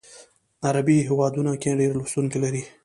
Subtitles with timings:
[0.67, 2.63] عربي هیوادونو کې ډیر لوستونکي لري.